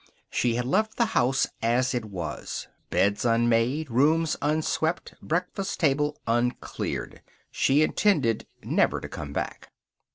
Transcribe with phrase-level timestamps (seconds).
[0.31, 7.21] She had left the house as it was beds unmade, rooms unswept, breakfast table uncleared.
[7.51, 9.69] She intended never to come back.